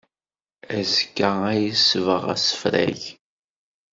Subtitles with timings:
[0.77, 3.01] Azekka ad yesbeɣ asefreg.